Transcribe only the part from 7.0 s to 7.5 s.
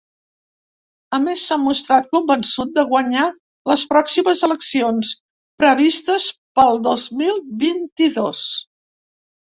mil